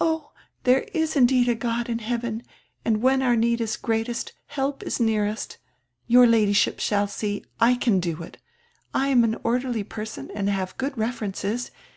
[0.00, 0.30] "Oh,
[0.62, 2.44] there is indeed a God in heaven,
[2.84, 5.58] and when our need is greatest help is nearest.
[6.06, 8.38] Your Ladyship shall see, I can do it.
[8.94, 11.72] I am an orderly per son and have good references.